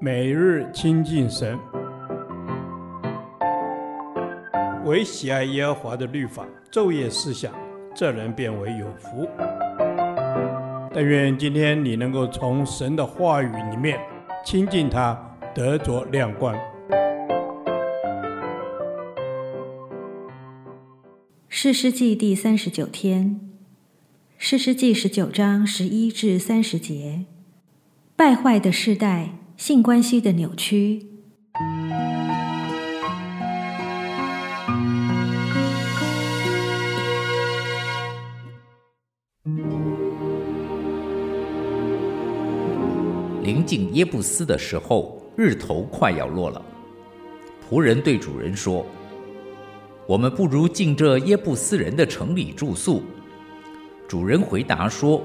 [0.00, 1.58] 每日亲近神，
[4.84, 7.52] 唯喜爱耶和华的律法，昼夜思想，
[7.94, 9.26] 这人便为有福。
[10.92, 13.98] 但愿今天你能够从神的话语里面
[14.44, 15.18] 亲近他，
[15.54, 16.54] 得着亮光。
[21.48, 23.40] 士师记第三十九天，
[24.36, 27.24] 士师记十九章十一至三十节，
[28.16, 29.30] 败坏的世代。
[29.66, 31.06] 性关系的扭曲。
[43.42, 46.62] 临近耶布斯的时候，日头快要落了。
[47.66, 48.84] 仆人对主人说
[50.06, 53.02] ：“我们不如进这耶布斯人的城里住宿。”
[54.06, 55.22] 主人回答说。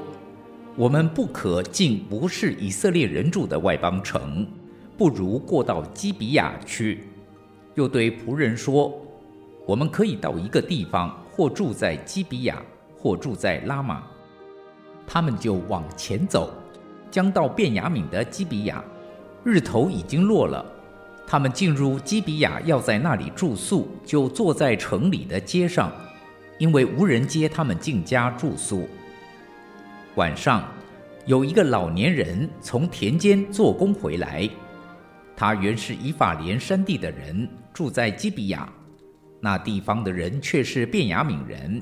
[0.76, 4.48] 我们不可进不是以色列人住的外邦城，
[4.98, 7.04] 不如过到基比亚去。
[7.76, 8.94] 又对仆人说
[9.68, 12.62] ：“我们可以到一个地方，或住在基比亚，
[12.98, 14.04] 或住在拉玛。”
[15.06, 16.54] 他们就往前走，
[17.12, 18.84] 将到便雅悯的基比亚。
[19.44, 20.66] 日头已经落了，
[21.28, 25.92] 他们进入基比亚，要在那里住宿，就坐在城里的街上，
[26.58, 28.88] 因为无人接他们进家住宿。
[30.20, 30.70] 晚上，
[31.26, 34.50] 有一个老年人从田间做工回来，
[35.34, 38.68] 他原是以法莲山地的人，住在基比亚，
[39.40, 41.82] 那地方的人却是便雅悯人。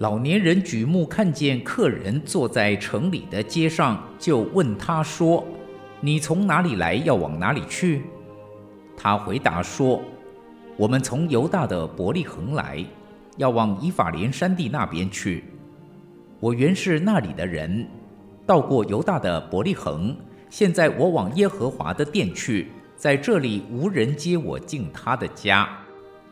[0.00, 5.42] 老年人举目看见客人坐在城里的街上，就问他说
[6.02, 6.96] ：“你从哪里来？
[6.96, 8.02] 要往哪里去？”
[8.98, 10.02] 他回答说
[10.76, 12.84] ：“我们从犹大的伯利恒来，
[13.38, 15.42] 要往以法莲山地那边去。”
[16.40, 17.86] 我原是那里的人，
[18.46, 20.16] 到过犹大的伯利恒。
[20.48, 25.68] 现在我往耶和华的殿去，在这里无人接我进他的家。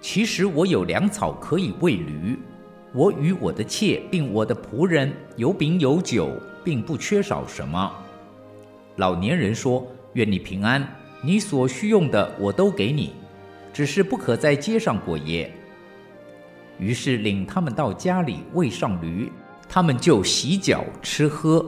[0.00, 2.38] 其实我有粮草可以喂驴，
[2.94, 6.30] 我与我的妾并我的仆人有饼有酒，
[6.64, 7.92] 并不缺少什么。
[8.96, 10.88] 老年人说：“愿你平安，
[11.22, 13.12] 你所需用的我都给你，
[13.74, 15.52] 只是不可在街上过夜。”
[16.80, 19.30] 于是领他们到家里，喂上驴。
[19.68, 21.64] 他们就洗脚吃喝，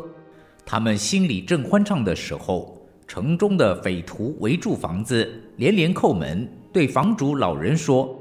[0.64, 8.18] 他们心里正欢畅的时候，城中的匪徒围住房子，连连叩门，对房主老人说：“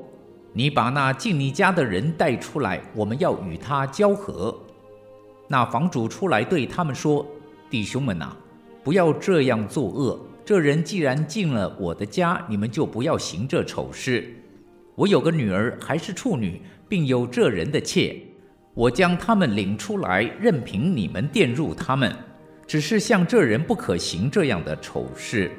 [0.51, 4.53] 你把那进你家的人带出来，我们要与他交合。”
[5.47, 7.25] 那房主出来对他们说
[7.69, 8.35] ：“弟兄们呐，
[8.83, 10.19] 不要这样作恶。
[10.43, 14.35] 这人既然进了我的家，你们就不要行这丑事。
[14.95, 18.15] 我有个女儿还是处女，并有这人的妾。”
[18.79, 22.15] 我将他们领出来，任凭你们玷辱他们，
[22.65, 25.51] 只是像这人不可行这样的丑事。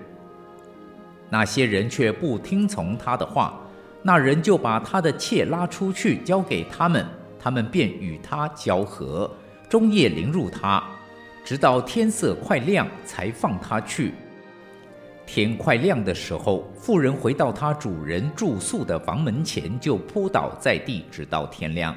[1.29, 3.61] 那些人却不听从他的话，
[4.03, 7.05] 那人就把他的妾拉出去交给他们，
[7.39, 9.31] 他们便与他交合，
[9.69, 10.83] 终夜凌辱他，
[11.45, 14.15] 直到天色快亮才放他去。
[15.27, 21.95] 天快亮的时候，妇人回到他主人住宿的房门前，就扑倒在地，直到天亮。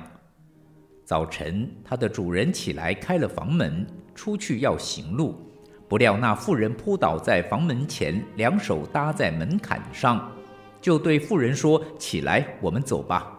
[1.14, 3.86] 早晨，他的主人起来开了房门，
[4.16, 5.40] 出去要行路，
[5.88, 10.32] 不料那妇人扑倒在房门前，两手搭在门槛上，
[10.82, 13.32] 就对妇人说：“起来，我们走吧。”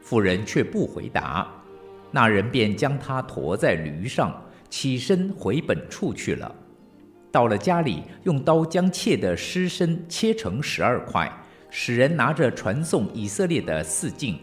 [0.00, 1.46] 妇人却不回答。
[2.10, 4.34] 那人便将他驮在驴上，
[4.70, 6.50] 起身回本处去了。
[7.30, 11.30] 到了家里，用刀将妾的尸身切成十二块，
[11.68, 14.38] 使人拿着传送以色列的四境。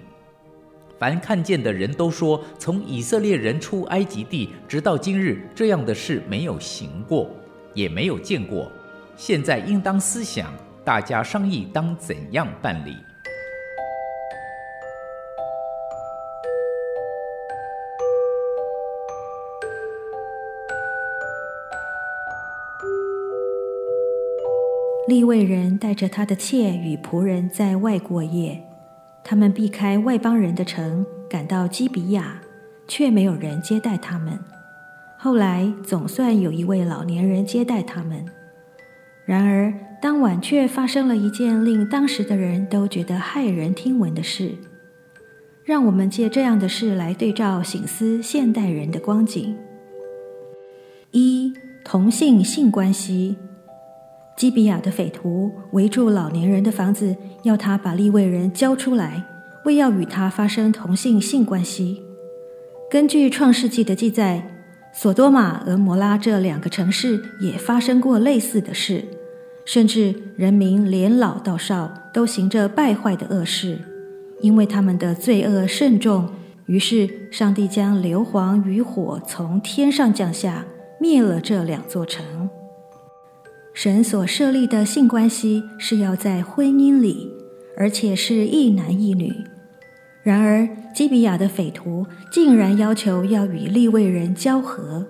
[1.00, 7.30] 凡看见的人都说，从以色列人出埃及地直到今日，这样的事没有行过，
[7.74, 8.72] 也没有见过。
[9.18, 10.54] 现在应当思想，
[10.84, 12.96] 大家商议当怎样办理。
[25.06, 28.64] 利未人带着他的妾与仆人在外过夜。
[29.24, 32.42] 他们避开外邦人的城，赶到基比亚，
[32.88, 34.38] 却没有人接待他们。
[35.18, 38.26] 后来总算有一位老年人接待他们。
[39.26, 44.56] 然而当晚却发生了一件令当时的人都觉得骇人听闻的事。
[45.64, 49.56] 让我们借这样的事来对照省思现代人的光景：
[51.12, 51.54] 一、
[51.86, 53.38] 同性性关系。
[54.36, 59.24] 基比亚的匪徒围住老年人的房子，要他把利未人交出来，
[59.66, 62.02] 为要与他发生同性性关系。
[62.90, 64.50] 根据创世纪的记载，
[64.94, 69.04] 索多玛、俄摩拉这两个城市也发生过类似的事，
[69.66, 73.80] 甚至人民连老到少都行着败坏的恶事，
[74.42, 76.30] 因为他们的罪恶甚重。
[76.66, 80.66] 于是上帝将硫磺与火从天上降下，
[81.00, 82.50] 灭了这两座城。
[83.74, 87.32] 神所设立的性关系是要在婚姻里，
[87.76, 89.34] 而且是一男一女。
[90.22, 95.08] 然而基比亚的匪徒竟然要求要与利未人交合，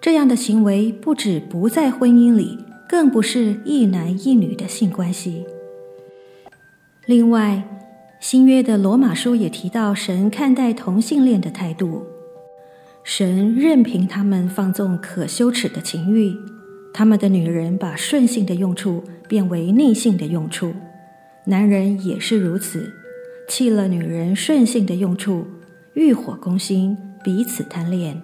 [0.00, 5.46] 这样的行为不止不在婚姻里，更不是一男一女的性关系。
[7.06, 7.66] 另外，
[8.20, 12.02] 新约的罗马书也提到神看待同性恋的态度，
[13.02, 16.36] 神任凭他们放纵可羞耻的情欲。
[16.94, 20.74] 他们的女人把顺性的用处变为逆性的用处，
[21.46, 22.92] 男人也是如此，
[23.48, 25.46] 弃了女人顺性的用处，
[25.94, 28.20] 欲火攻心，彼此贪恋，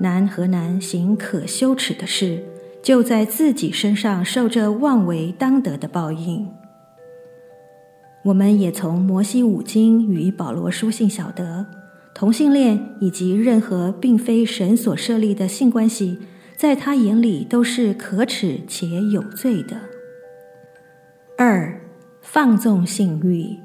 [0.00, 2.42] 男和男行可羞耻的事，
[2.82, 6.48] 就在自己身上受着妄为当得的报应。
[8.24, 11.64] 我们也从摩西五经与保罗书信晓得，
[12.12, 16.18] 同性恋以及任何并非神所设立的性关系。
[16.58, 19.76] 在他眼里都是可耻且有罪的。
[21.36, 21.80] 二、
[22.20, 23.56] 放纵性欲，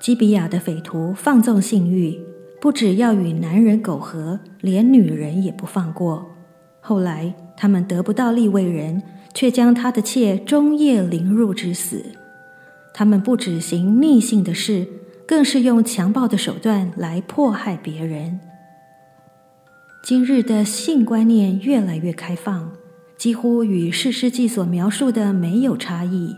[0.00, 2.16] 基比亚的匪徒放纵性欲，
[2.60, 6.24] 不只要与男人苟合，连女人也不放过。
[6.78, 9.02] 后来他们得不到利未人，
[9.34, 12.04] 却将他的妾终夜凌辱致死。
[12.94, 14.86] 他们不只行逆性的事，
[15.26, 18.38] 更是用强暴的手段来迫害别人。
[20.00, 22.72] 今日的性观念越来越开放，
[23.18, 26.34] 几乎与世世纪所描述的没有差异。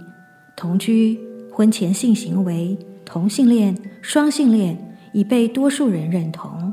[0.56, 1.18] 同居、
[1.52, 6.72] 婚前性行为、同性恋、双性恋已被多数人认同。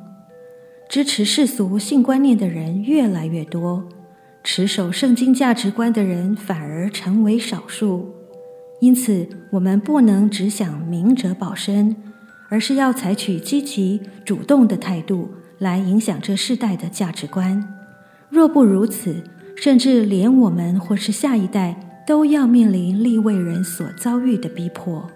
[0.89, 3.87] 支持世俗性观念的人越来越多，
[4.43, 8.15] 持守圣经价值观的人反而成为少数。
[8.79, 11.95] 因此，我们不能只想明哲保身，
[12.49, 15.29] 而是要采取积极主动的态度。
[15.59, 17.67] 来影响这世代的价值观。
[18.29, 19.23] 若不如此，
[19.55, 25.09] 甚至连我们或是下一代都要面临利未人所遭遇的逼迫。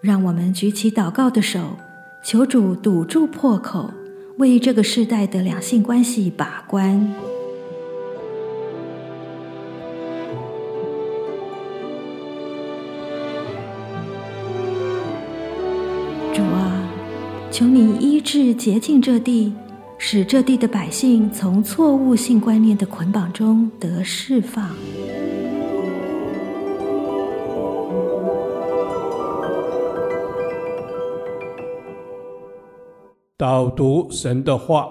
[0.00, 1.76] 让我们举起祷告的手，
[2.24, 3.92] 求主堵住破口，
[4.38, 7.35] 为这个世代的两性关系把关。
[17.56, 19.50] 求你医治洁净这地，
[19.96, 24.68] 使这地的百姓从错误性观念的捆绑中得释放。
[33.38, 34.90] 导读神的话，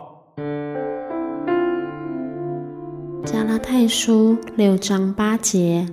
[3.23, 5.85] 加拉太书六章八节：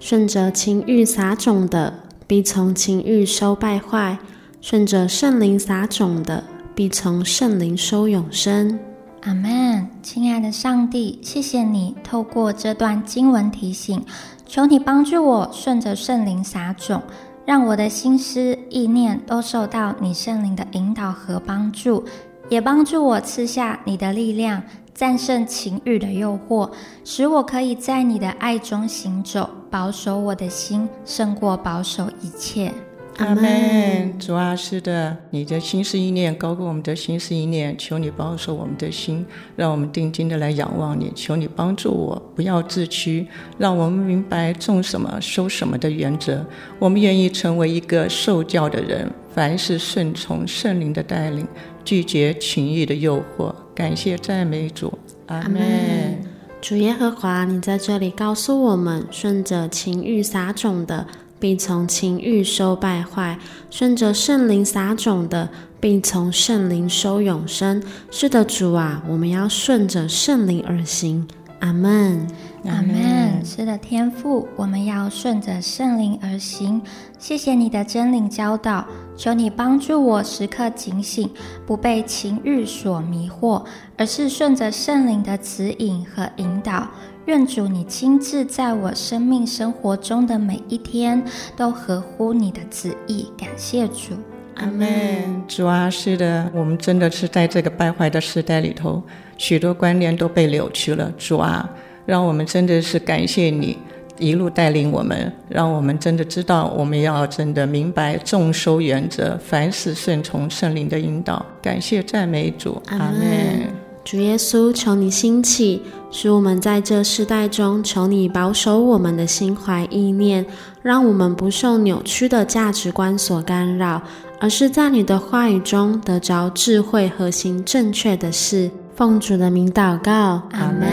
[0.00, 1.92] 顺着情欲撒种的，
[2.26, 4.18] 必从情欲收败坏。
[4.60, 6.42] 顺着圣灵撒种的，
[6.74, 8.78] 必从圣灵收永生。
[9.22, 9.86] 阿门。
[10.02, 14.04] 亲爱的上帝，谢谢你透过这段经文提醒，
[14.46, 17.02] 求你帮助我顺着圣灵撒种，
[17.44, 22.04] 让我的心思意念都受到你圣灵的引导和帮助，
[22.48, 24.62] 也帮助我赐下你的力量，
[24.94, 26.70] 战胜情欲的诱惑，
[27.04, 32.72] 使我可以在你的爱中行走，保守我的心，胜过保守一切。
[33.18, 39.24] 阿门，主啊，是的，你的心思意念高过我们的心思意念，求你保守我们的心，
[39.56, 41.10] 让我们定睛的来仰望你。
[41.14, 46.44] 求你帮助我，不要自屈，让我们明白种什么收什么的原则。
[46.78, 51.48] 我们愿意成为一个受教的人，凡事顺从圣灵的带领，
[51.84, 53.54] 拒绝情欲的诱惑。
[53.74, 54.92] 感谢赞美主，
[55.28, 56.18] 阿门。
[56.60, 61.06] 主耶和华，你在这里告诉我们，顺着情欲撒种的。
[61.38, 63.38] 并从情欲收败坏，
[63.70, 67.82] 顺着圣灵撒种的，并从圣灵收永生。
[68.10, 71.26] 是的，主啊，我们要顺着圣灵而行。
[71.60, 72.26] 阿门，
[72.64, 73.42] 阿门。
[73.44, 76.82] 是的，天父，我们要顺着圣灵而行。
[77.18, 78.84] 谢谢你的真理教导，
[79.16, 81.30] 求你帮助我时刻警醒，
[81.66, 83.64] 不被情欲所迷惑，
[83.96, 86.86] 而是顺着圣灵的指引和引导。
[87.26, 91.20] 愿主你亲自在我生命生活中的每一天
[91.56, 94.14] 都合乎你的旨意，感谢主，
[94.54, 95.42] 阿门。
[95.48, 99.02] 主啊，是的，我们真的是在这个败坏的时代里头，
[99.36, 101.12] 许多观念都被扭曲了。
[101.18, 101.68] 主啊，
[102.04, 103.76] 让我们真的是感谢你
[104.20, 111.44] 一路带领我们，让我们真的知道我们要真的明白众收原则，凡事顺从圣灵的引导。
[111.60, 113.75] 感谢赞美主，阿门。
[114.06, 115.82] 主耶稣，求你兴起，
[116.12, 120.46] 使我们在这世代中，求你保守我们的心怀意念，
[120.80, 124.00] 让我们不受扭曲的价值观所干扰，
[124.38, 128.70] 而是在你的话语中得着智慧和行正确的事。
[128.94, 130.86] 奉主的名祷告，阿门。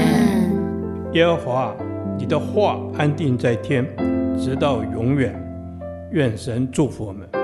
[1.13, 1.75] 耶和华，
[2.17, 3.87] 你的话安定在天，
[4.39, 5.39] 直到永远。
[6.09, 7.42] 愿神祝福我们。